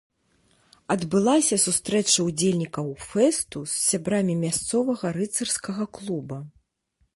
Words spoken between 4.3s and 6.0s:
мясцовага рыцарскага